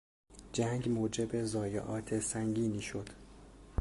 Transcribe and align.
جنگ 0.53 0.89
موجب 0.89 1.43
ضایعات 1.43 2.19
سنگینی 2.19 2.81
شد. 2.81 3.09